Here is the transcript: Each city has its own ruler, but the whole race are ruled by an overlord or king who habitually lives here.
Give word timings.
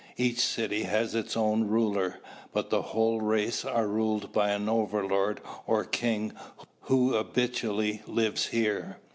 Each 0.17 0.39
city 0.39 0.81
has 0.85 1.13
its 1.13 1.37
own 1.37 1.65
ruler, 1.67 2.21
but 2.53 2.71
the 2.71 2.81
whole 2.81 3.21
race 3.21 3.63
are 3.63 3.87
ruled 3.87 4.33
by 4.33 4.49
an 4.49 4.67
overlord 4.67 5.41
or 5.67 5.83
king 5.85 6.33
who 6.85 7.13
habitually 7.15 8.01
lives 8.07 8.47
here. 8.47 8.97